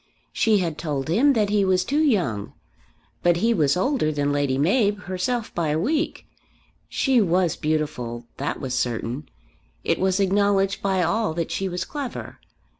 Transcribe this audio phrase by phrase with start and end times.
[0.33, 2.53] She had told him that he was too young,
[3.21, 6.25] but he was older than Lady Mab herself by a week.
[6.89, 9.29] She was beautiful; that was certain.
[9.83, 12.39] It was acknowledged by all that she was clever.